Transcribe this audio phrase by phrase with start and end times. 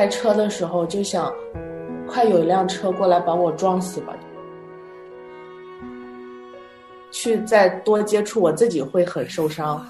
[0.00, 1.30] 开车的时候就想，
[2.08, 4.16] 快有一辆车过来把我撞死吧。
[7.10, 9.86] 去再多接触我自己会很受伤。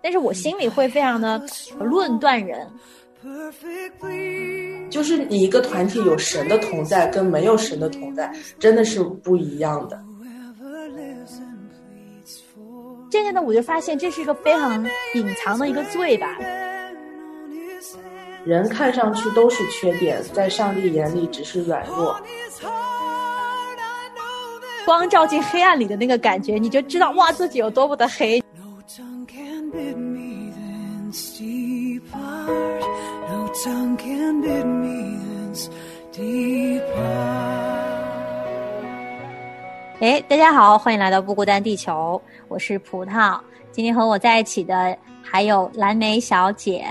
[0.00, 1.38] 但是我心里会非常的
[1.78, 2.66] 论断人。
[4.88, 10.02] 就是你一个团体有神的同在，跟没有神的同在，真的是不一样的。
[13.10, 16.36] 渐渐的，我就发现这是一个非常隐藏的一个罪吧。
[18.44, 22.14] 人看上去都是缺点，在上帝眼里只是软弱。
[24.84, 28.42] 光照进黑暗里的那个感觉，你就知道哇，自己有多么的黑。
[40.00, 43.40] 哎，大家好，欢迎来到不孤单地球，我是葡萄。
[43.72, 46.84] 今天和我在一起的还有蓝莓小姐。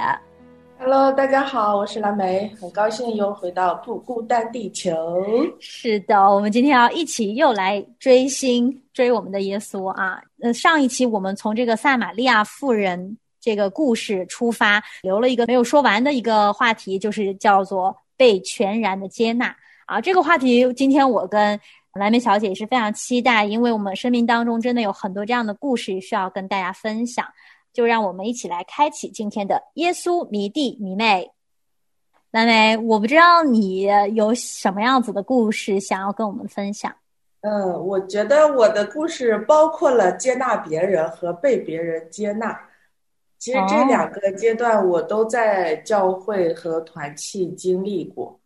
[0.85, 5.25] Hello，大家好，我是蓝莓，很高兴又回到不孤单地球。
[5.61, 10.21] 是的，我们今天要一起又来追星，追我们的耶稣啊。
[10.41, 13.17] 呃，上一期我们从这个撒玛利亚妇人。
[13.39, 20.01] 这个故事出发，留了一个没有说完的一个话题，就是叫做被全然的接纳啊。
[20.01, 21.57] 这个话题今天我跟
[21.93, 27.25] 蓝莓小姐也是非常期待，因为我们生命当中真的有很多这样的故事需要跟大家分享。
[27.73, 31.31] 就让我们一起来开启今天的耶稣迷弟迷妹。
[32.31, 33.81] 蓝莓，我不知道你
[34.13, 36.95] 有什么样子的故事想要跟我们分享。
[37.41, 42.57] 嗯，我觉得我的故事包括了接纳别人和被别人接纳。
[43.37, 48.39] 其实这两个阶段我都在教会和团契经历过。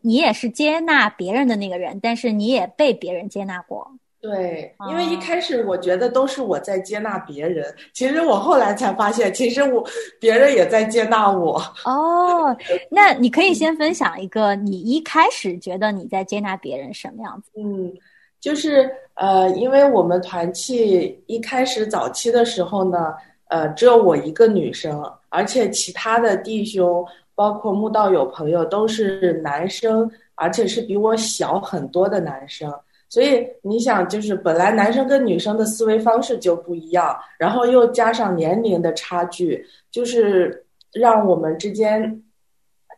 [0.00, 3.92] 你也是接纳别人的那个人，但是你也被别人接纳过。
[4.20, 9.84] 对，因为一开始我觉得都是我在接纳别人，其实我后来才发现，其实我
[10.18, 11.56] 别人也在接纳我。
[11.84, 12.56] 哦，
[12.90, 17.50] 那你可以先分享一个你一开始觉得你在接纳别人什么样子？
[17.56, 17.92] 嗯，
[18.38, 23.14] 就是呃，因为我们团契一开始早期的时候呢。
[23.50, 32.72] 呃，只有我一个女生，而且其他的弟兄，包括慕道友朋友都是男生，而且是比我小很多的男生。
[33.10, 42.22] 所以你想，就是本来男生跟女生的思维方式就不一样，然后又加上年龄的差距，就是让我们之间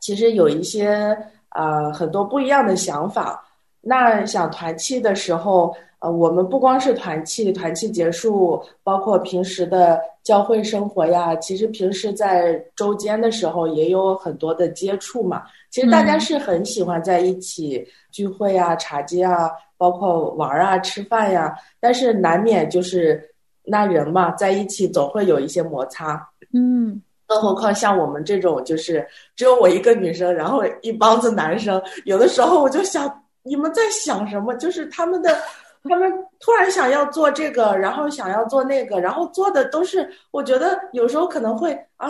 [0.00, 1.18] 其实有一些
[1.48, 3.44] 呃很多不一样的想法。
[3.80, 5.74] 那想团契的时候。
[6.02, 15.44] 呃，我们不光是团契，团契结束，包括平时的教会生活呀，其实平时在周间的时候也有很多的接触嘛。
[15.70, 19.48] 其实大家是很喜欢在一起聚会啊、茶街啊，
[19.78, 21.54] 包括玩啊、吃饭呀。
[21.78, 23.22] 但是难免就是
[23.62, 26.20] 那人嘛，在一起总会有一些摩擦。
[26.52, 33.08] 嗯，更何况像我们这种，就是只有我一个女生，然后一帮子男生，有的时候我就想，
[33.44, 34.52] 你们在想什么？
[34.56, 35.38] 就是他们的。
[35.84, 42.08] 他们突然想要做这个，然后想要做那个，然后做的都是，我觉得有时候可能会啊，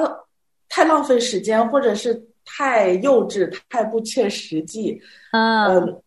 [0.69, 5.01] 太浪费时间，或者是太幼稚、太不切实际。
[5.33, 6.03] 嗯，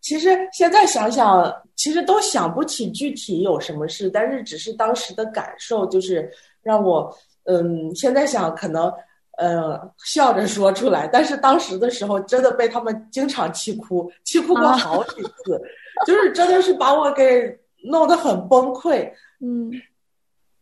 [0.00, 6.30] 其实现在想想，其实都想不起具体有什么事，但是只是当时的感受，就是
[6.62, 8.92] 让我嗯，现在想可能
[9.36, 15.60] 呃笑着说出来，但是当时的时候真的被他们经常气哭，气哭过好几次。
[16.06, 17.58] 就是真的是把我给
[17.90, 19.10] 弄得很崩溃，
[19.40, 19.70] 嗯，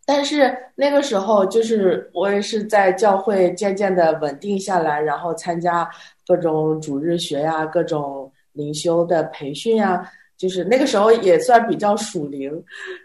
[0.07, 5.91] 但是那个时候就是我也是在教会渐渐的稳定下来，然后参加
[6.25, 10.09] 各种主日学呀、各种灵修的培训呀，
[10.45, 12.53] 就是那个时候也算比较属灵，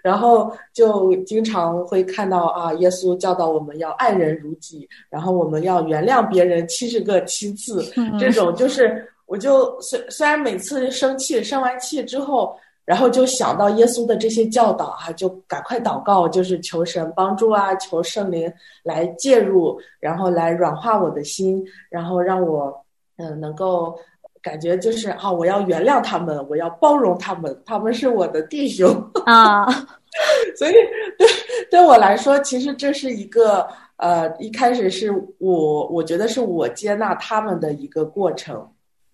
[0.03, 7.81] 然后就经常会看到啊，耶稣教导我们要爱人如己，然后我们要原谅别人七十个七次，
[8.19, 9.07] 这种就是。
[9.29, 22.75] 我就虽虽然每次生气生完气之后，然后就想到耶稣的这些教导啊，就赶快祷告，就是求神帮助啊，求圣灵来介入，然后来软化我的心，然后让我
[23.17, 23.95] 嗯能够
[24.41, 28.89] 感觉就是啊，我要原谅他们，我要包容他们，他们是我的弟兄
[29.25, 29.65] 啊。
[30.57, 30.73] 所以
[31.17, 31.27] 对
[31.69, 38.67] 对我来说，其实这是一个呃，一开始是我我觉得是我接纳他们的一个过程。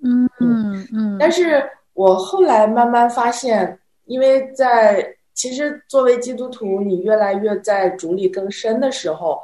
[0.03, 1.63] 嗯嗯嗯，但是
[1.93, 9.41] 我后来慢慢发现，因为在其实作为基督徒，你越来越在主里更深的时候，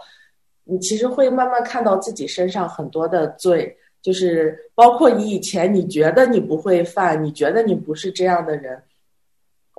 [0.63, 8.81] 你其实会慢慢看到自己身上很多的罪，就是包括你以前你觉得你不会犯，你觉得你不是这样的人，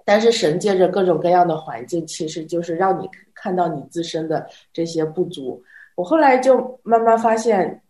[0.05, 5.63] 但是神借着各种各样的环境，其实就是让你看到你自身的这些不足。
[5.95, 7.83] 我后来就慢慢发现，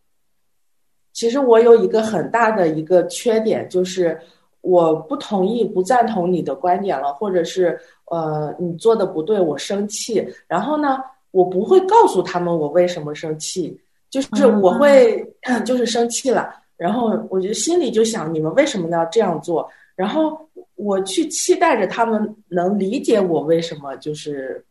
[1.12, 4.19] 其实我有一个很大的一个缺点，就是
[4.61, 10.26] 我不同意、不赞同你的观点了，或者是呃你做的不对，我生气。
[10.49, 10.99] 然后呢，
[11.31, 13.79] 我不会告诉他们我为什么生气，
[14.12, 15.26] 就是我会
[15.66, 20.38] 就是生气了，然后我就心里就想你们为什么要这样做，然后
[20.76, 24.64] 我去期待着他们能理解我为什么就是。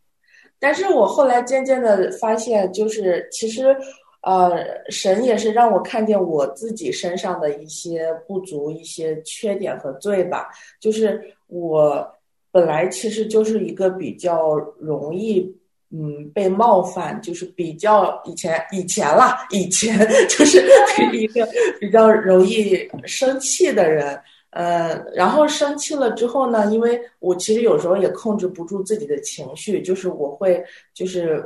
[0.59, 3.75] 但是我后来渐渐的发现，就是其实，
[4.21, 10.49] 呃，神也是让我看见我自己身上的一些不足、一些缺点和罪吧。
[10.79, 12.07] 就是我
[12.51, 15.51] 本来其实就是一个比较容易，
[15.93, 19.99] 嗯，被冒犯，就是比较以前以前了，以前
[20.29, 20.63] 就是
[21.11, 21.47] 一个
[21.79, 24.19] 比较容易生气的人。
[24.51, 30.61] 呃，然后生气了之后呢，因为我其实有时候也控制不住自己的情绪，就是我会，
[30.93, 31.41] 就是，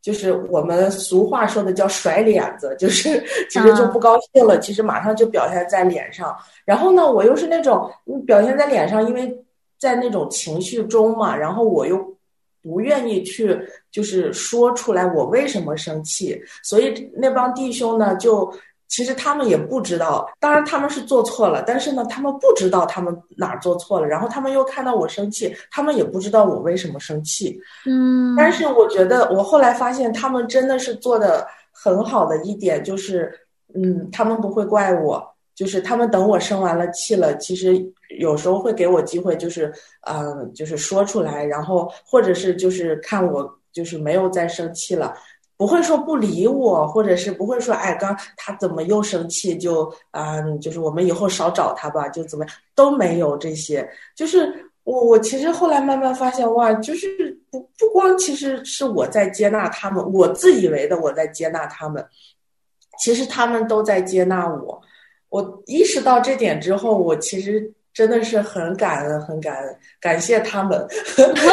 [0.00, 6.34] 就是我们俗话说的叫甩脸子，就是其实就不高兴了，其实马上就表现在脸上。
[6.64, 7.90] 然后呢，我又是那种
[8.26, 9.30] 表现在脸上，因为
[9.78, 11.98] 在那种情绪中嘛，然后我又
[12.62, 13.58] 不愿意去
[13.90, 18.52] 就是说出来我为什么生气，所以那帮弟兄呢就。
[18.92, 27.56] 其实他们也不知道，当然他们是做错了，但是呢，他们不知道他们哪儿做错了，然后他们又看到我生气，他们也不知道我为什么生气。
[27.86, 33.32] 嗯，但是我觉得我后来发现，他们真的是做的很好的一点就是，
[33.76, 35.24] 嗯，他们不会怪我，
[35.60, 37.76] 就是他们等我生完了气了，其实
[38.18, 39.70] 有时候会给我机会，就是，
[40.08, 45.14] 嗯，就是说出来，然后或者是就是看我就是没有再生气了。
[45.58, 49.54] 不会说不理我，或者是不会说，哎，刚他怎么又生气？
[49.58, 53.86] 就啊，就是我们以后少找他吧，就怎么都没有这些。
[54.16, 54.50] 就是
[54.84, 62.02] 我，我其实后来慢慢发现，哇，就是不不光其实是我在接纳他们，我自以为的我在接纳他们，
[62.98, 64.80] 其实他们都在接纳我。
[65.30, 67.72] 我意识到这点之后，我其实。
[67.92, 70.86] 真的是很感恩，很感恩，感谢他们，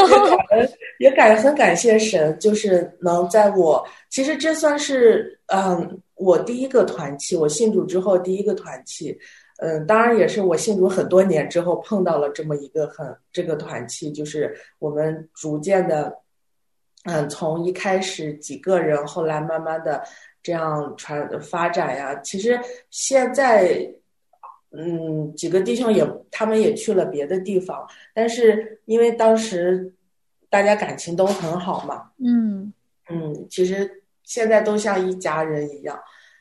[0.99, 9.17] 也感 很感谢神，就是能在我其实这算是嗯我第一个团契，我信主之后第一个团契，
[9.57, 16.15] 嗯，当然也是我信主很多年之后碰到了这么一个很这个团契，就是我们逐渐的，
[17.05, 20.03] 嗯，从一开始几个人，后来慢慢的
[20.47, 22.57] 这样传发展呀，其实
[22.89, 23.93] 现在。
[24.69, 29.91] 嗯，几个弟兄也，他们也去了别的地方，但是因为当时
[30.49, 32.71] 大家感情都很好嘛，嗯。
[33.09, 33.89] 嗯，其实
[34.23, 35.97] 现在都像一家人一样，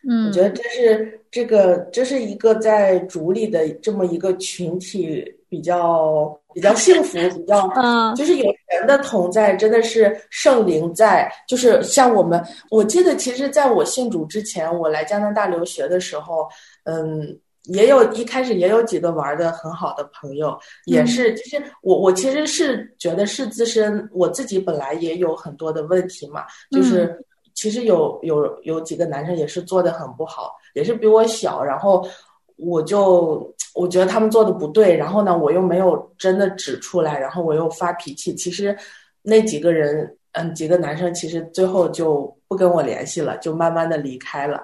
[0.07, 16.49] 嗯，我觉得这是这个这是一个在主里的这么一个群体比较比较幸福，比较嗯，就是有人的同在，真的是圣灵在，就是像我们，我记得其实在我信主之前，我来加拿大留学的时候，
[16.85, 17.39] 嗯。
[17.69, 27.19] 也有一开始也有几个玩的很好的朋友，也是其实我我其实是觉得是自身我自己本来也有很多的问题嘛，就是
[27.55, 32.09] 其实有有有几个男生也是做的很不好，也是比我小，然后
[32.57, 38.77] 我就我觉得他们做的不对，然后呢我又没有真的指出来，然后我又发脾气，其实
[39.23, 44.63] 那几个人嗯几个男生其实最后就不跟我联系了，就慢慢的离开了。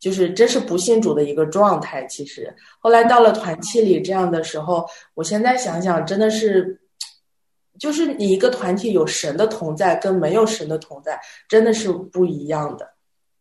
[0.00, 2.04] 就是真是不信主的一个状态。
[2.06, 6.78] 其实后来到了团契里这样的时候，我现在想想，真的是，
[7.78, 12.93] 就是你一个团体有神的同在，跟没有神的同在，真的是不一样的。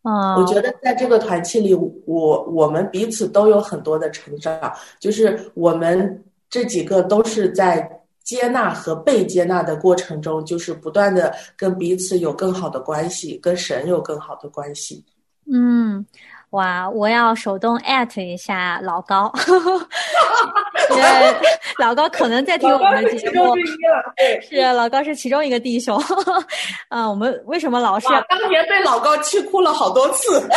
[0.04, 4.72] 啊，我觉得在这个团契里，我我们彼此都有很多的成长。
[5.00, 7.90] 就是我们这几个都是在
[8.24, 15.04] 接纳和被接纳的过程中，就是不断的跟彼此有更好的关系，跟神有更好的关系。
[15.52, 16.06] 嗯。
[16.54, 16.88] 哇！
[16.90, 19.32] 我要手动艾特一下老高，
[20.96, 21.36] 因为
[21.80, 23.56] 老高可能在听我们的节目。
[24.42, 26.00] 是老高是其中一个弟兄。
[26.90, 28.08] 啊， 我们为什么老是？
[28.30, 30.48] 当年被老高气哭了好多次。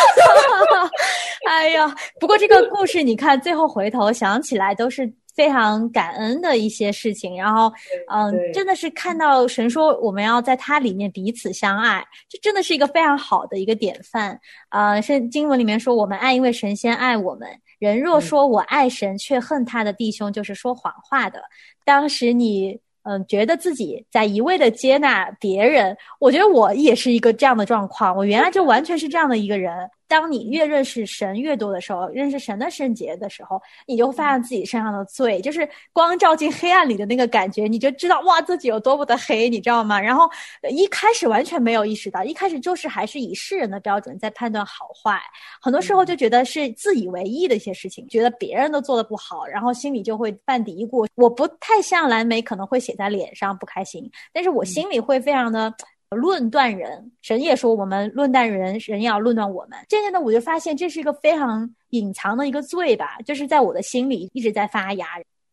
[1.49, 5.11] 哎呀，不过这个故事你看，最后回头想起来都是。
[5.37, 7.73] 非常感恩的一些事情，然后，
[8.11, 14.40] 嗯，真的是看到神说我们要在它里面彼此相爱，这真的是一个非常好的一个典范。
[14.71, 17.49] 啊，圣经文里面说我们爱，因为神先爱我们。
[17.78, 21.43] 人若说我爱神，却恨他的弟兄，就是说谎话的。
[21.85, 22.81] 当时你。
[23.09, 28.16] 嗯，觉得自己在一味的接纳别人，我觉得我也是一个这样的状况。
[28.16, 29.73] 我原来就完全是这样的一个人，
[30.09, 40.01] 当你越认识神越多的时候，认识神的圣洁的时候，你就会发现自己身上的罪，就是光照进黑暗里的那个感觉，你就知道哇，自己有多么的黑，你知道吗？
[40.01, 40.31] 然后
[40.71, 45.21] 一开始完全没有意识到，一开始就是还是以世人的标准在判断好坏，
[45.61, 51.07] 很多时候就觉得是自以为意的一些事情，觉得别人都做的不好，然后心里就会犯嘀咕。
[51.15, 55.75] 我不太像蓝莓，可能会写在脸上不开心，但是我心里会非常的。
[56.11, 59.79] 论断人，神也说我们论断人，人也要论断我们。
[59.89, 65.07] 渐渐的，我就发现这是一个非常隐藏的一个罪吧，就是在我的心里一直在发芽。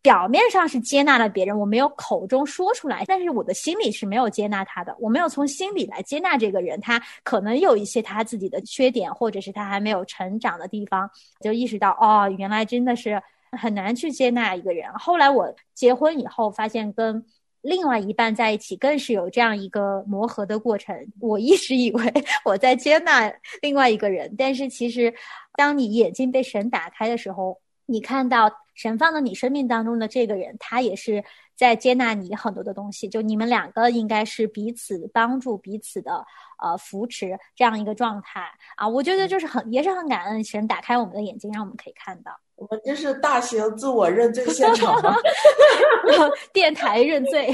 [0.04, 4.96] 表面上是接纳了别人，我没有口中说出来，但是我的心里是没有接纳他的。
[5.00, 13.20] 我没有从心里来接纳这个人，他可能有一些他自己的缺点，或者是他还没有成长的地方，就意识到哦，原来真的是
[13.58, 14.92] 很难去接纳一个人。
[14.94, 17.26] 后来我结婚以后，发现跟。
[17.64, 20.96] 另外一半在一起更是有这样一个磨合的过程。
[21.20, 22.04] 我一直以为
[22.46, 25.12] 我在接纳另外一个人，但是其实，
[25.58, 31.24] 当你眼睛被神打开的时候，你看到神放在你生命当中的这个人，他也是
[31.56, 33.10] 在接纳你很多的东西。
[33.10, 36.26] 就你们两个应该是彼此帮助、彼此的
[36.62, 38.42] 呃扶持这样一个状态
[38.76, 38.88] 啊。
[38.88, 42.32] 我觉得就是很也是很感恩神打开我们的眼睛，让我们可以看到。
[42.56, 45.16] 我们这是大型自我认罪现场吗？
[46.54, 47.54] 电台认罪，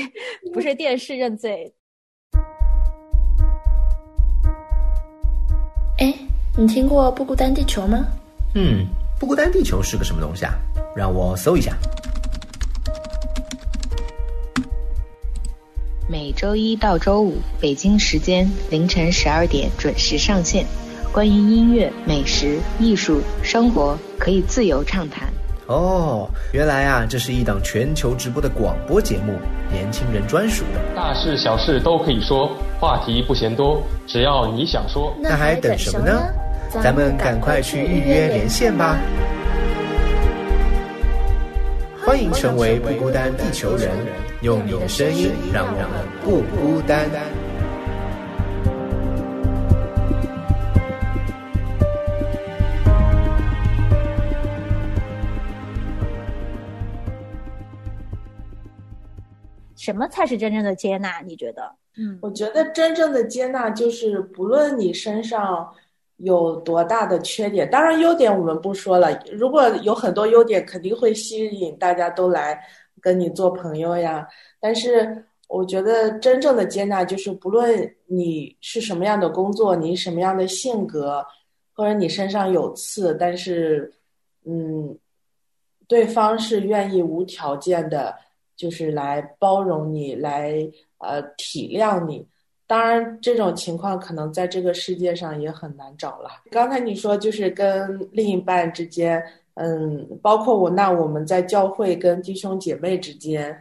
[0.53, 1.73] 不是电视认罪。
[5.97, 6.13] 哎，
[6.57, 8.05] 你听过《不孤单地球》吗？
[8.55, 8.85] 嗯，
[9.19, 10.53] 《不孤单地球》是个什么东西啊？
[10.95, 11.75] 让我搜一下。
[16.07, 20.65] 每周一到周五，北京时间凌晨十二点准时上线。
[21.11, 25.27] 关于音乐、美食、艺术、生活，可以自由畅谈。
[25.67, 29.33] 哦，原来啊，这是一档全球直播的广播节目，
[29.69, 30.79] 年轻人专属的。
[30.95, 32.49] 大事小事都可以说，
[32.79, 35.13] 话题不嫌多，只要你想说。
[35.21, 36.21] 那还等什么呢？
[36.71, 38.99] 咱们赶快去预约连线吧！
[42.05, 43.89] 欢迎成为不孤单地球人，
[44.41, 45.89] 用你的声音让我们
[46.23, 47.09] 不孤单。
[59.75, 61.19] 什么才是真正的接纳？
[61.21, 61.71] 你觉得？
[61.97, 65.67] 嗯，我觉得真正的接纳就是不论你身上
[66.19, 69.11] 有多大的缺点，当然优点我们不说了。
[69.31, 72.59] 如果有很多优点，肯定会吸引大家都来
[73.01, 74.27] 跟你做朋友呀。
[74.59, 81.25] 但是我觉得真正的接纳就是不论你是什么样的工作，你什么样的性格，
[81.73, 83.91] 或者你身上有刺，但是
[84.45, 84.97] 嗯，
[85.87, 88.15] 对方是愿意无条件的。
[88.59, 92.27] 就是来包容你，来呃体谅你。
[92.69, 96.29] 当然，这种情况可能在这个世界上也很难找了。
[96.51, 99.23] 刚才你说，就是跟另一半之间，
[99.55, 103.59] 嗯，包括我，那我们在教会跟弟兄姐妹之间。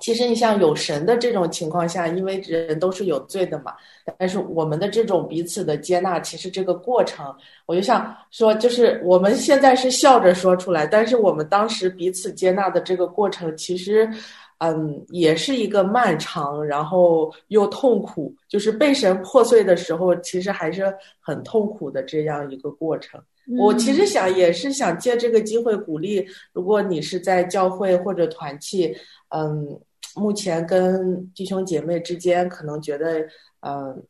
[0.00, 3.74] 其实你像有神的这种情况下，因为人都是有罪的嘛，
[4.18, 7.32] 但是我们的这种彼此的接纳，其实这个过程，
[7.66, 14.10] 我就想说，就是我们现在是笑着说出来，但是我们当时彼此接纳的这个过程，其实，
[14.58, 23.20] 嗯，也是一个漫长，然后又痛苦，就是被神破碎的时候，其实还是很痛苦的这样一个过程。
[23.58, 28.96] 我其实想也是想借这个机会鼓励，如果你是在教会或者团契。
[29.36, 29.80] 嗯，
[30.14, 33.26] 目前跟弟兄姐妹之间可能觉得，
[33.62, 34.00] 嗯，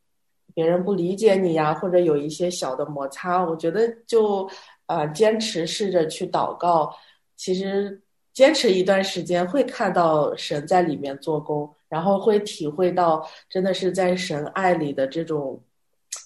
[0.52, 4.46] 别人不理解你呀，或者有一些小的摩擦，我觉得就，
[4.86, 6.94] 呃，坚持试着去祷告，
[7.36, 7.98] 其实
[8.34, 15.62] 坚持一段时间会看到神在里面做工，然后会体会到真的是在神爱里的这种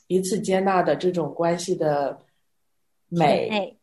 [0.07, 2.19] 彼此接纳的这种关系的
[3.09, 3.77] 美，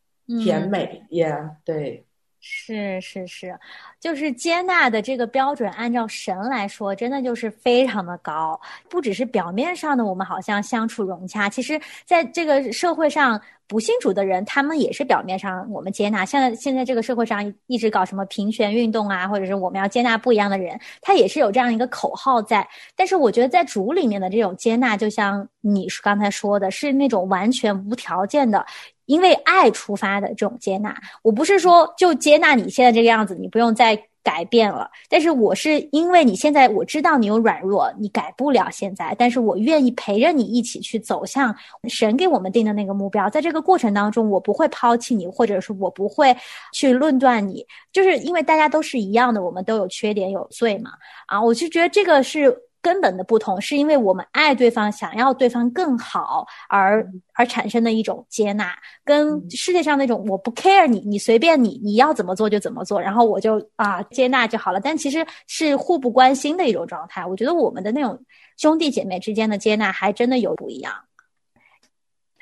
[0.44, 2.03] 甜美呀，对。
[2.48, 3.58] 是是是，
[4.05, 8.62] 就是接纳的这个标准，按照神来说，真的就是非常的高。
[8.88, 16.24] 不只是表面上的，我们好像相处融洽，其实在这个社会上，不信主的人，他们也是表面上我们接纳。
[16.24, 22.67] 现在现在这个社会上一直搞什么平权运动啊，或者是我们要接纳不一样的人，他也是有这样一个口号在。
[22.95, 28.63] 但是我觉得在主里面的这种接纳，就像你刚才说的，是那种完全无条件的。
[29.07, 33.94] 因为爱出发的这种接纳，我不是说就接纳你现在这个样子，你不用再
[34.25, 34.89] 改变了。
[35.08, 41.55] 但是我是因为你现在我知道你有软弱，你改不了现在，但是我愿意陪着你一起去走向
[41.88, 43.29] 神给我们定的那个目标。
[43.29, 46.36] 在这个过程当中，我不会抛弃你，或者是我不会
[46.74, 50.89] 去论断你，就是因为大家都是一样的，我们都有缺点有罪嘛。
[51.27, 52.64] 啊，我就觉得这个是。
[52.86, 64.80] 根本的不同，是因为我们爱对方，想要对方更好而而产生的一种接纳，跟世界上那种我不 care 你，你随便你，你要怎么做就怎么做，然后我就啊接纳就好了。
[64.80, 67.25] 但其实是互不关心的一种状态。
[67.25, 68.24] 我觉得我们的那种
[68.58, 70.94] 兄弟姐妹之间的接纳还真的有不一样。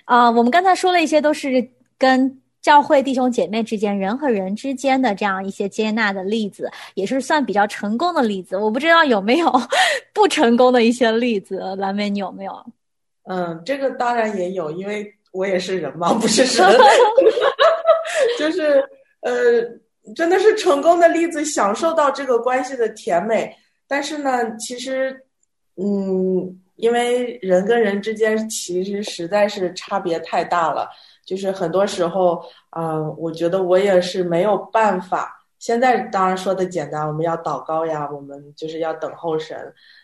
[0.03, 2.42] 啊，我们刚才说了一些都是跟。
[2.63, 8.57] 教会弟兄姐妹之间，人和人之间的这样一些接纳的例子，也是算比较成功的例子。
[8.57, 9.51] 我不知道有没有
[10.13, 12.65] 不成功的一些例子，蓝莓你有没有？
[13.25, 16.65] 嗯，这个当然也有，因为我也是人嘛，不是神。
[18.39, 18.81] 就是
[19.21, 19.33] 呃，
[20.15, 23.53] 真的是成功的例子，享受到这个关系的甜美。
[23.87, 25.25] 但是呢，其实，
[25.75, 30.89] 嗯，因为人跟人之间其实实在是差别太大了。
[31.25, 32.43] 就是很多时候，
[32.77, 35.39] 嗯，我觉得我也是没有办法。
[35.57, 39.57] 现在当然说的简单，我们要祷告呀，我们就是要等候神。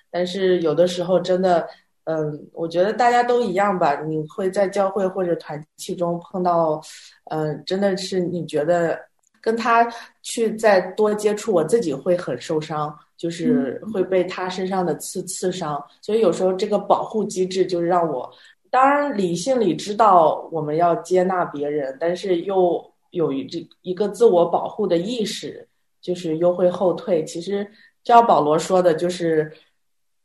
[0.10, 1.68] 但是有的时候真的，
[2.06, 3.96] 嗯，我觉得大家都一样吧。
[4.02, 6.82] 你会在教会或者团契中碰到，
[7.26, 8.98] 嗯，真的是你觉得
[9.42, 9.86] 跟他
[10.22, 15.84] 去再多接触，我自己会很受伤，就是会被他身上的刺刺伤。
[16.02, 18.32] 所以有时候这个保护机制就让我。
[18.72, 25.68] 当然，理性里知道我们要接纳别人，但是又有一这一个自我保护的意识，
[26.02, 27.24] 就是又会后退。
[27.26, 27.68] 其实，
[28.04, 29.52] 照保罗说的，就是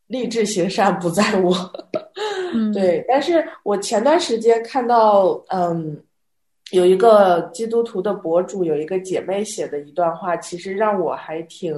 [0.07, 1.55] 立志行善不在我。
[2.73, 3.05] 对。
[3.09, 6.03] 但是我前段时间看到，嗯，
[6.71, 11.75] 有一个基督徒的博主，有一个姐妹写的一段话，其实让我还挺。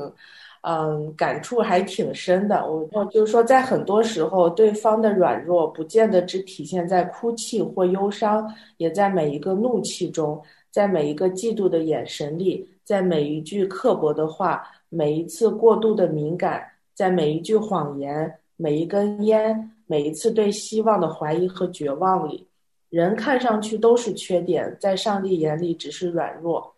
[0.69, 2.69] 嗯，感触还挺深的。
[2.69, 10.43] 我就是说，在很多时候，对方的软弱不见得只体现在哭泣或忧伤，也在每一个怒气中，
[10.73, 22.45] 在每一个嫉妒的眼神里，在每一句刻薄的话，每一次过度的敏感，在每一句谎言，每一根烟，每一次对希望的怀疑和绝望里，
[22.91, 26.75] 人看上去都是缺点，在上帝眼里只是软弱，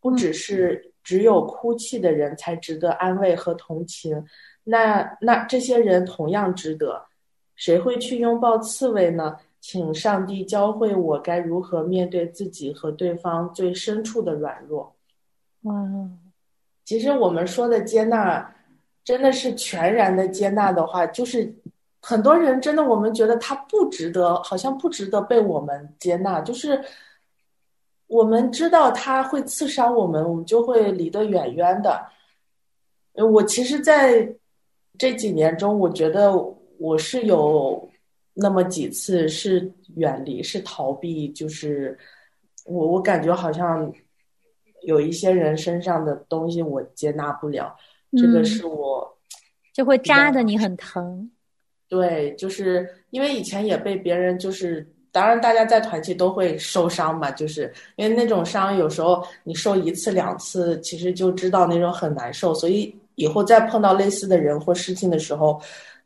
[0.00, 0.87] 不只是。
[1.08, 4.22] 只有哭泣的人才值得安慰和同情，
[4.62, 7.02] 那那这些人同样值得。
[7.56, 9.34] 谁会去拥抱刺猬呢？
[9.58, 14.94] 请上帝教会我该如何面对自己和对方最深处的软弱。
[15.62, 15.74] 哇，
[16.84, 18.54] 其实我们说的接纳，
[19.02, 21.50] 真的是全然的接纳的话，就是
[22.02, 26.84] 很多人真的我们觉得他不值得，好像不值得被我们接纳，就是。
[28.08, 32.04] 我们知道他会刺伤我们，我们就会离得远远的。
[33.12, 34.26] 我其实在
[34.96, 36.32] 这几年中，我觉得
[36.78, 37.86] 我是有
[38.32, 41.98] 那么几次是远离，是逃避，就是
[42.64, 43.92] 我我感觉好像
[44.82, 47.76] 有一些人身上的东西我接纳不了，
[48.16, 49.18] 这个是我
[49.74, 51.30] 就会扎的你很疼。
[51.88, 54.90] 对，就是因为以前也被别人就是。
[55.10, 65.60] 当然，大家在团契都会受伤嘛，就是因为那种伤，有时候你受一次两次，其实就知道那种很难受，所以以后再碰到类似的人或事情的时候，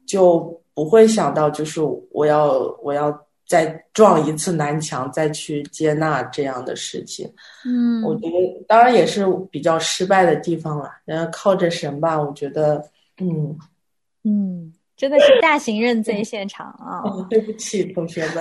[0.06, 7.30] 就不会想到就是我要我要再撞一次南墙，再去接纳这样的事情。
[7.66, 10.90] 嗯，我觉得当然也是比较失败的地方了。
[11.04, 12.82] 然后靠着神吧，我觉得，
[13.18, 13.58] 嗯
[14.22, 14.72] 嗯。
[15.02, 17.02] 真的是大型认罪现场啊！
[17.28, 18.36] 对不起，同学们。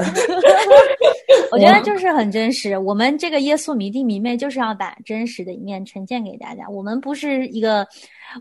[1.52, 2.78] 我觉得就是很真实。
[2.78, 6.69] 我们这个耶稣迷弟迷妹就是要把真实的一面呈现给大家。
[6.69, 7.88] 我们不是一个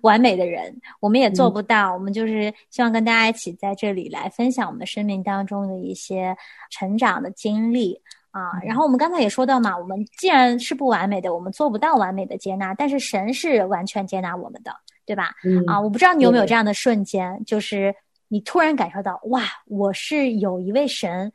[0.02, 1.94] 完美的人，我们也做不到。
[1.94, 6.37] 我们就是希望跟大家一起在这里来分享我们的生命当中的一些
[6.70, 7.98] 成长的经历
[8.33, 8.52] 啊。
[8.62, 14.70] 然后我们刚才也说到嘛，我们既然是不完美的，我们做不到完美的接纳，但是神是完全接纳我们的，
[15.06, 15.30] 对吧？
[15.66, 17.94] 啊，我不知道你有没有这样的瞬间，就是。
[18.32, 21.32] 你突然感受到，哇，我是有一位神，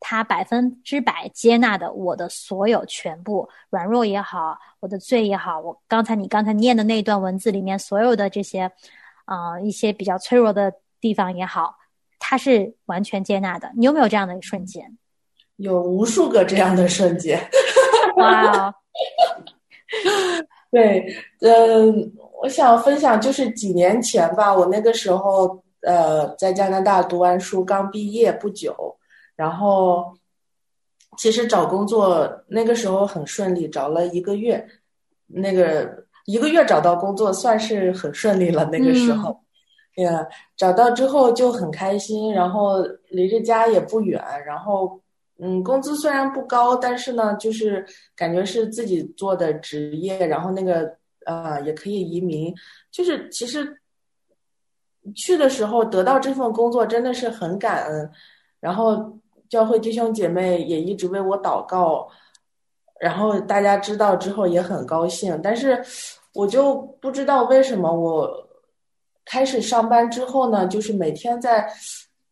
[0.00, 8.72] 他百分之百接纳的我的所有全部软弱也好，我的罪也好，我刚才你刚才念的那段文字里面所有的这些，
[9.26, 11.76] 啊，一些比较脆弱的地方也好，
[12.18, 13.70] 他是完全接纳的。
[13.76, 14.96] 你有没有这样的瞬间？
[15.56, 17.38] 有无数个这样的瞬间。
[18.16, 18.74] 哇，
[20.72, 21.04] 对，
[21.40, 25.62] 嗯，我想分享就是几年前吧，我那个时候。
[25.82, 28.96] 呃，在加拿大读完书，刚毕业不久，
[29.34, 30.12] 然后
[31.16, 34.62] 其实找工作那个时候很顺利，找了一个月，
[35.26, 38.66] 那个一个月找到工作算是很顺利了。
[38.66, 39.40] 那个时候，
[39.96, 45.00] 呀，找到之后就很开心，然后离着家也不远，然后
[45.38, 52.54] 嗯，工资虽然不高，但是呢，就是感觉是自己做的职业，然后那个呃也可以移民，
[52.90, 53.79] 就是其实。
[55.14, 58.10] 去的时候得到这份工作真的是很感恩，
[58.60, 62.08] 然后教会弟兄姐妹也一直为我祷告，
[63.00, 65.82] 然后大家知道之后也很高兴，但是
[66.34, 68.48] 我就不知道为什么我
[69.24, 71.66] 开始上班之后呢，就是每天在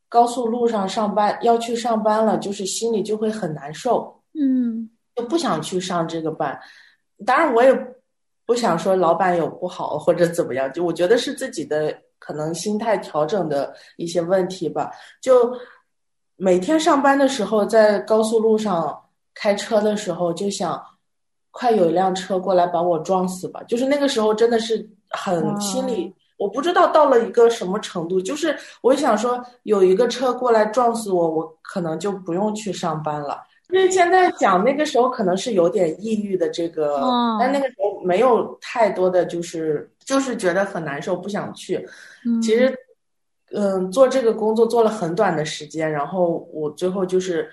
[0.09, 6.59] 高速路上上班要去上班了，就是心里就会很难受，嗯就不想去上这个班。
[7.27, 7.75] 当然，我也
[8.47, 11.93] 不想说老板有不好或者怎么样，就我觉得是自己的
[12.29, 14.91] 可能心态调整的一些问题吧。
[15.19, 15.51] 就
[16.37, 19.03] 每天上班的时候，在高速路上
[19.35, 20.79] 开车的时候，就想
[21.51, 23.63] 快有一辆车过来把我撞死吧。
[23.67, 33.43] 就是那个时候真的是很心里，我不知道到了一个什么程度，就是我想说有一个车过来撞死我，我可能就不用去上班了。
[33.71, 41.87] 因为现在讲那个时候可能是有点抑郁的这个，哦但那个时候没有太多的就是就是觉得很难受，不想去。
[42.29, 42.77] 嗯，其实，
[43.53, 47.49] 嗯，做这个工作做了很短的时间，然后我最后就是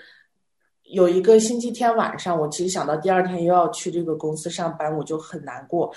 [0.84, 5.94] 有一个星期天晚上，我其实想到第二天又要去这个公司上班，我就很难过，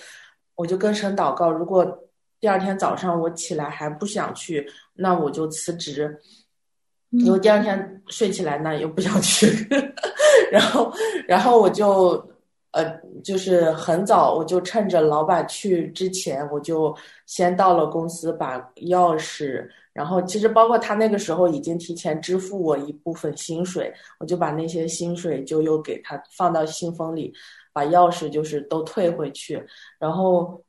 [0.55, 1.85] 我就跟神祷告，如果
[2.41, 6.19] 第二天早上我起来还不想去，那我就辞职。
[7.11, 9.47] 因为第二天睡起来呢又不想去，
[10.53, 10.93] 然后，
[11.27, 12.23] 然后我就，
[12.79, 27.35] 呃，就是很早，我就趁着老板去之前，我就先到了公司，把钥匙，然后其实包括他那个时候已经提前支付我一部分薪水，我就把那些薪水就又给他放到信封里，
[27.73, 29.61] 把钥匙就是都退回去，
[29.99, 30.63] 然后。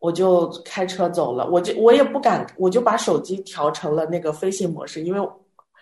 [0.00, 5.28] 我就开车走了，我就我也不敢，我就把手机调成了那个飞行模式，因为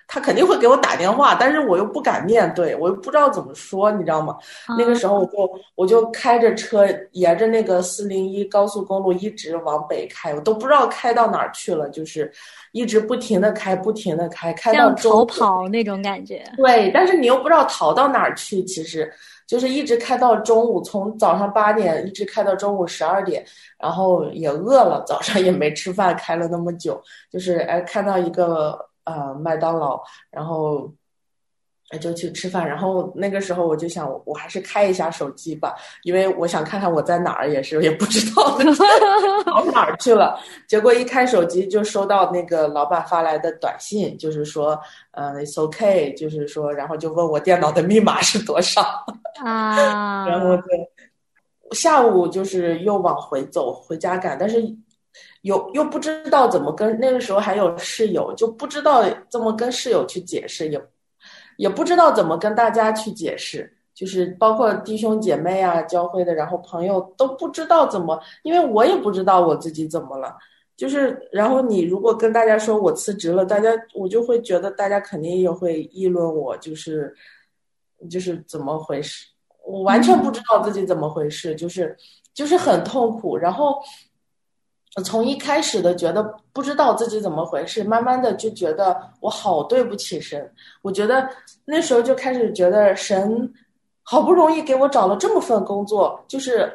[0.08, 4.36] 他肯定会给我打电话，但是我又不敢面对，我又不知道怎么说，你知道吗？
[4.78, 12.30] 那个时候我就我就开着车沿着那个四零一高速公路一直往北开，我都不知道开到哪儿去了，就是
[12.72, 16.44] 一直不停的开，不停的开，开到像逃中跑那种感觉。
[16.56, 19.12] 对，但是你又不知道逃到哪儿去，其实
[19.46, 23.44] 就是一直开到中午，从早上八点一直开到中午十二点，
[23.78, 30.92] 然后也饿了，早上也没吃饭，开了那么久，就是哎看到一个呃麦当劳，然后
[31.90, 38.42] 哎就去吃饭，然后那个时候我就想，我还是开一下手机吧，因为我想看看我在哪儿，也是也不知道
[39.46, 40.36] 跑哪儿去了。
[40.66, 44.76] 结果一开手机就收到那个老板发来的短信，就是说，
[45.12, 48.82] 呃，it's okay，就是说，然后就问我电脑的密码是多少，
[49.44, 50.62] 啊， 然后就
[51.70, 54.60] 下午就是又往回走，回家赶，但是
[55.42, 60.80] 有又不知道怎么跟那个时候还有室友，就不知道怎么跟室友去解释，也
[61.56, 63.72] 也不知道怎么跟大家去解释。
[63.94, 70.36] 就是包括弟兄姐妹啊，教会的，然后朋友都不知道怎么，因为我也不知道我自己怎么了。
[70.76, 77.10] 就是，然后你如果跟大家说我辞职了，大家我就会觉得大家肯定也会议论我，就是
[78.10, 79.26] 就是怎么回事，
[79.64, 81.96] 我完全不知道自己怎么回事，就是
[82.34, 83.34] 就是很痛苦。
[83.34, 83.82] 然后
[85.04, 90.50] 从一开始的觉得不知道自己怎么回事，慢慢的就觉得我好对不起神。
[90.80, 91.28] 我觉得
[91.64, 93.52] 那时候就开始觉得神
[94.02, 96.72] 好不容易给我找了这么份工作，就是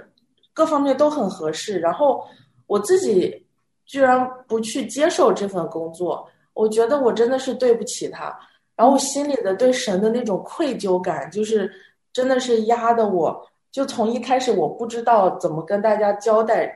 [0.53, 2.23] 各方面都很合适，然后
[2.67, 3.43] 我自己
[3.85, 8.37] 居然不去接受这份工作，我觉得我真的是对不起他。
[8.75, 11.71] 然后我心里的对神的那种愧疚感，就是
[12.13, 16.73] 真的是压的我，就从一开始我不知道怎么跟大家交代，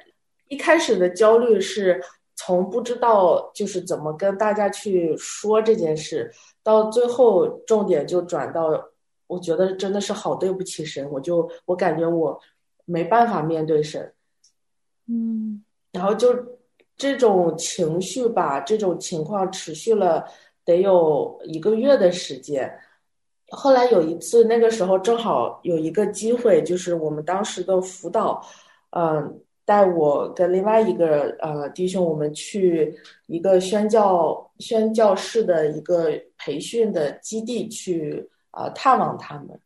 [0.47, 2.01] 一开始的焦虑是
[2.36, 6.31] 从不知道就是怎么跟大家去说这件事，
[6.62, 8.69] 到最后重点就转到，
[9.27, 12.39] 我觉得真的是好对不起神，我就我感觉我
[12.86, 14.13] 没办法面对神，
[15.08, 16.36] 嗯然后就
[16.97, 20.25] 这种情绪吧，这种情况持续了
[20.63, 22.71] 得有一个月的时间。
[23.49, 28.45] 后来有一次，那个时候正好有一个机会，就是我们当时的辅导，
[28.89, 39.60] 嗯、带我跟另外一个呃弟兄，我们去一个宣教宣教士的一个培训的基地去呃探望他们。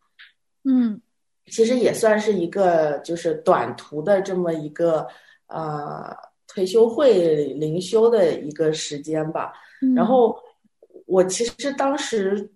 [0.63, 0.99] 嗯
[1.47, 5.07] 其实也算是一个就是短途的这么一个
[5.47, 6.15] 呃
[6.47, 9.51] 退休会灵修的一个时间吧。
[9.81, 10.37] 嗯，然后
[11.07, 12.49] 我其实当时嗯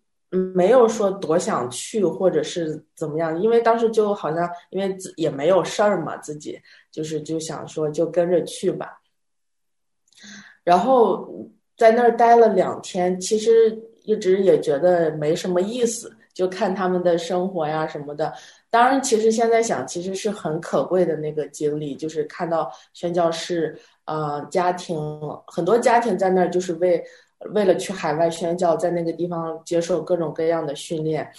[0.56, 6.60] 没有说多想去或者是怎么样，因为当时就好像因为也没有事儿嘛，自己
[6.92, 9.00] 就是就想说就跟着去吧。
[10.64, 11.28] 然后
[11.78, 18.34] 在那儿待了两天，其实一直也觉得没什么意思，就看他们的生活呀什么的。
[18.70, 24.98] 当然，其实现在想，其实是很可贵的那个经历，就是看到宣教士，呃，家庭
[25.46, 27.04] 很多家庭在那儿，就是为
[27.52, 31.30] 为了去海外宣教，在那个地方接受各种各样的训练，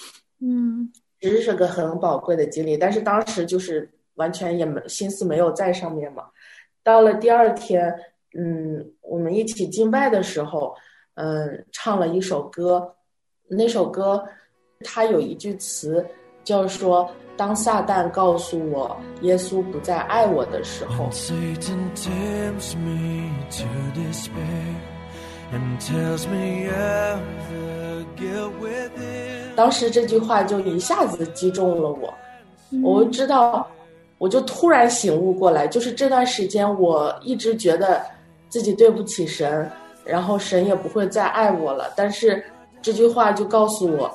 [0.40, 0.90] 嗯，
[1.20, 2.76] 其实是个很宝贵的经历。
[2.76, 6.24] 但是当时就是完全也没心思没有在上面嘛。
[6.82, 7.94] 到了第二天，
[8.36, 10.74] 嗯，我们一起敬拜的时候，
[11.14, 12.94] 嗯，唱了一首歌，
[13.48, 14.24] 那首歌
[14.80, 16.04] 它有一句词，
[16.44, 17.10] 叫说。
[17.36, 21.10] 当撒旦告诉我耶稣不再爱我的时候，
[29.56, 32.14] 当时这句话就一下子击中了我，
[32.82, 33.66] 我知道，
[34.18, 38.02] 我就突然醒悟过来，就是这段时间我一直觉得
[38.48, 39.70] 自己对不起神，
[40.04, 42.42] 然后神也不会再爱我了，但是
[42.82, 44.12] 这句话就告诉我。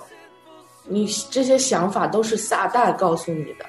[0.92, 3.66] 你这些想法都是撒旦告诉你的，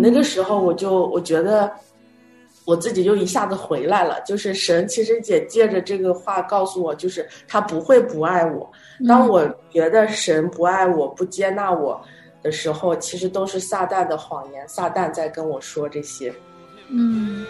[0.00, 1.70] 那个时候我就我觉得
[2.66, 8.70] 我自己就一下子回来了，就是神其实也借着这个话告诉我，就是他不会不爱我。
[9.08, 11.98] 当我觉得神不爱我、不接纳我
[12.42, 16.34] 的时候，其实都是撒旦的谎言，撒旦在跟我说这些。
[16.90, 17.46] 嗯。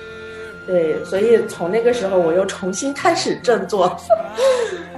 [0.66, 3.96] 对，所以从那个时候我又重新开始振作。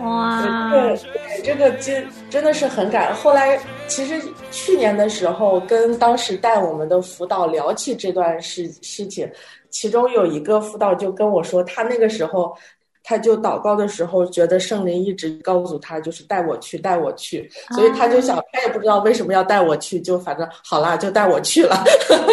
[0.00, 0.98] 哇， 对，
[1.44, 3.14] 这个真真的是很感。
[3.14, 9.29] 后来其实去年的时候，跟当时带我们的辅导聊起这段事事情，
[9.70, 12.57] 其中有一个辅导就跟我说，他那个时候。
[13.05, 21.83] 他就祷告的时候，觉得圣灵一直告诉他，就是带我去，带我去，所以他就想，他也不知道为什么要带我去，就反正好啦，就带我去了。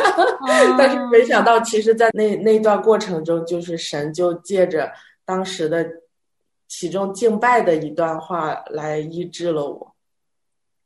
[0.77, 4.91] 但是没想到，其实，在那那段过程中，就是神就借着
[5.23, 5.87] 当时的
[6.67, 9.94] 其中敬拜的一段话来医治了我，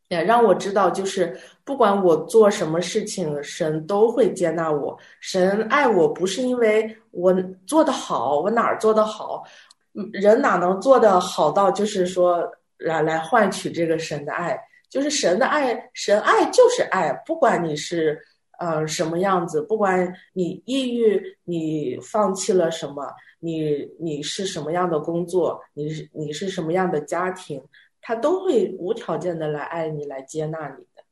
[0.10, 4.98] 也让我知道，就是不管我做什么事情，神都会接纳我。
[5.22, 7.34] 神爱我不是因为我
[7.65, 9.43] 做的好，我哪儿做的好。
[10.13, 14.60] 人哪能做的好到就是说来来换取这个神的爱？
[14.89, 18.19] 就是神的爱，神爱就是爱，不管你是
[18.58, 23.08] 呃什么样子，不管你抑郁，你放弃了什么，
[23.39, 27.62] 你你是什么样的工作，你是你是什么样的家庭，
[28.01, 31.03] 他都会无条件的来爱你，来接纳你的。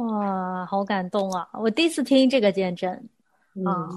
[0.00, 1.48] 哇，好感动啊！
[1.54, 2.90] 我第一次听这个见证。
[3.66, 3.90] 啊，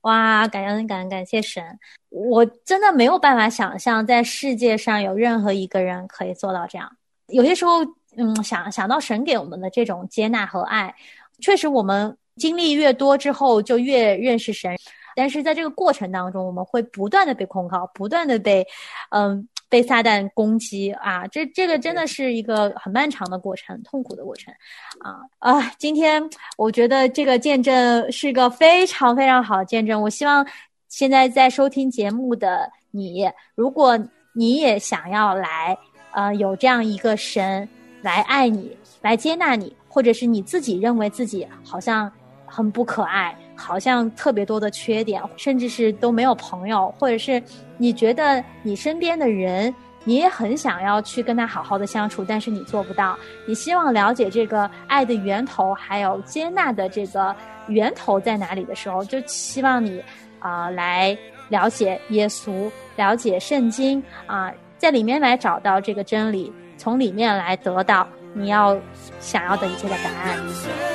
[0.00, 0.48] 哇！
[0.48, 1.62] 感恩感恩感谢神，
[2.08, 6.90] 我真的没有办法想象，在世界上有任何一个人可以做到这样。
[7.28, 7.84] 有些时候，
[8.16, 10.92] 嗯，想想到神给我们的这种接纳和爱，
[11.38, 14.74] 确实，我们经历越多之后，就越认识神。
[15.14, 18.66] 但是在这个过程当中，我们会不断的被控告，不断的被，
[19.10, 19.48] 嗯。
[19.74, 24.54] 被撒旦攻击啊，这这个真的是一个很漫长的过程，痛苦的过程，
[25.00, 25.74] 啊啊！
[25.80, 26.22] 今天
[26.56, 30.00] 我觉得这个见证是个非常非常好的见证。
[30.00, 30.46] 我希望
[30.88, 33.98] 现在在收听节目的你，如果
[34.32, 35.76] 你也想要来，
[36.12, 37.68] 呃，有这样一个神
[38.00, 42.08] 来爱你，来接纳你，或者是你自己认为自己好像
[42.46, 43.36] 很不可爱。
[43.54, 47.42] 好像特别多的缺点，甚至是都没有朋友，或者是
[47.78, 53.16] 你觉得你身边的人，你也很想要去跟他好好的相处，但是你做不到。
[53.46, 57.34] 你希望了解这个爱的源头，还有接纳的这个
[57.68, 60.02] 源头在哪里的时候，就希望你
[60.40, 61.16] 啊来
[61.48, 68.76] 了解耶稣，了解圣经啊，在里面来找到这个真理，从里面来得到你要
[69.20, 70.93] 想要的一切的答案。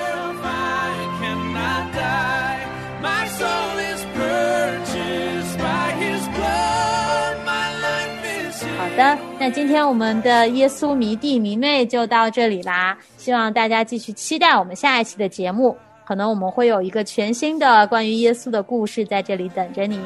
[8.99, 12.97] 的，那今天我们的耶稣迷弟迷妹就到这里啦。
[13.15, 15.73] 希望大家继续期待我们下一期的节目，
[16.05, 19.97] 可能我们会有一个全新的关于耶稣的故事在这里等着你。